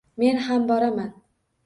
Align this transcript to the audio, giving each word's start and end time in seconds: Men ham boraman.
Men 0.21 0.39
ham 0.45 0.63
boraman. 0.71 1.13